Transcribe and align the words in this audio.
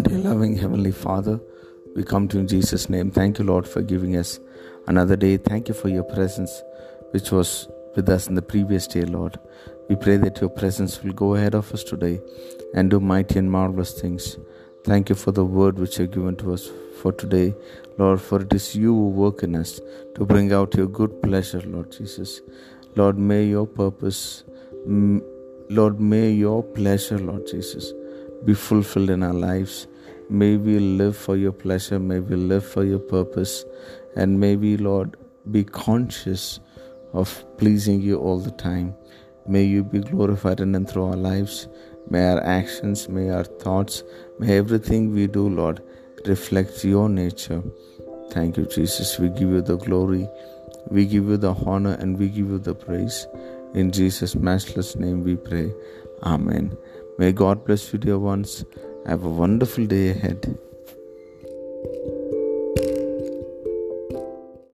Dear 0.00 0.18
loving 0.18 0.56
Heavenly 0.56 0.92
Father, 0.92 1.40
we 1.96 2.04
come 2.04 2.28
to 2.28 2.36
you 2.36 2.42
in 2.42 2.46
Jesus' 2.46 2.88
name. 2.88 3.10
Thank 3.10 3.40
you, 3.40 3.44
Lord, 3.44 3.66
for 3.66 3.82
giving 3.82 4.16
us 4.16 4.38
another 4.86 5.16
day. 5.16 5.38
Thank 5.38 5.66
you 5.66 5.74
for 5.74 5.88
your 5.88 6.04
presence, 6.04 6.62
which 7.10 7.32
was 7.32 7.66
with 7.96 8.08
us 8.08 8.28
in 8.28 8.36
the 8.36 8.42
previous 8.42 8.86
day, 8.86 9.02
Lord. 9.02 9.40
We 9.88 9.96
pray 9.96 10.18
that 10.18 10.40
your 10.40 10.50
presence 10.50 11.02
will 11.02 11.14
go 11.14 11.34
ahead 11.34 11.56
of 11.56 11.72
us 11.72 11.82
today 11.82 12.20
and 12.72 12.88
do 12.88 13.00
mighty 13.00 13.40
and 13.40 13.50
marvelous 13.50 14.00
things. 14.00 14.38
Thank 14.84 15.08
you 15.08 15.16
for 15.16 15.32
the 15.32 15.44
word 15.44 15.80
which 15.80 15.98
you 15.98 16.04
have 16.04 16.14
given 16.14 16.36
to 16.36 16.52
us 16.52 16.70
for 17.02 17.10
today, 17.10 17.56
Lord, 17.98 18.20
for 18.20 18.42
it 18.42 18.52
is 18.52 18.76
you 18.76 18.94
who 18.94 19.08
work 19.08 19.42
in 19.42 19.56
us 19.56 19.80
to 20.14 20.24
bring 20.24 20.52
out 20.52 20.76
your 20.76 20.86
good 20.86 21.22
pleasure, 21.24 21.62
Lord 21.62 21.90
Jesus. 21.90 22.40
Lord, 22.94 23.18
may 23.18 23.44
your 23.44 23.66
purpose, 23.66 24.44
Mm, 24.86 25.20
Lord, 25.68 26.00
may 26.00 26.30
your 26.30 26.62
pleasure, 26.62 27.18
Lord 27.18 27.48
Jesus, 27.48 27.92
be 28.44 28.54
fulfilled 28.54 29.10
in 29.10 29.24
our 29.24 29.34
lives. 29.34 29.88
May 30.30 30.56
we 30.56 30.78
live 30.78 31.16
for 31.16 31.36
your 31.36 31.50
pleasure, 31.50 31.98
may 31.98 32.20
we 32.20 32.36
live 32.36 32.64
for 32.64 32.84
your 32.84 33.00
purpose, 33.00 33.64
and 34.14 34.38
may 34.38 34.54
we, 34.54 34.76
Lord, 34.76 35.16
be 35.50 35.64
conscious 35.64 36.60
of 37.12 37.44
pleasing 37.58 38.00
you 38.00 38.18
all 38.20 38.38
the 38.38 38.52
time. 38.52 38.94
May 39.48 39.64
you 39.64 39.82
be 39.82 39.98
glorified 39.98 40.60
in 40.60 40.76
and 40.76 40.88
through 40.88 41.06
our 41.06 41.16
lives. 41.16 41.66
May 42.08 42.24
our 42.24 42.42
actions, 42.44 43.08
may 43.08 43.30
our 43.30 43.44
thoughts, 43.44 44.04
may 44.38 44.58
everything 44.58 45.12
we 45.12 45.26
do, 45.26 45.48
Lord, 45.48 45.82
reflect 46.26 46.84
your 46.84 47.08
nature. 47.08 47.60
Thank 48.30 48.56
you, 48.56 48.66
Jesus. 48.66 49.18
We 49.18 49.30
give 49.30 49.50
you 49.50 49.62
the 49.62 49.78
glory, 49.78 50.28
we 50.88 51.06
give 51.06 51.24
you 51.24 51.36
the 51.36 51.54
honor, 51.54 51.94
and 51.94 52.16
we 52.16 52.28
give 52.28 52.50
you 52.50 52.58
the 52.58 52.74
praise. 52.74 53.26
In 53.76 53.92
Jesus' 53.92 54.34
matchless 54.34 54.96
name 54.96 55.22
we 55.22 55.36
pray. 55.36 55.70
Amen. 56.22 56.74
May 57.18 57.30
God 57.32 57.66
bless 57.66 57.92
you, 57.92 57.98
dear 57.98 58.18
ones. 58.18 58.64
Have 59.04 59.24
a 59.24 59.28
wonderful 59.28 59.84
day 59.84 60.08
ahead. 60.12 60.58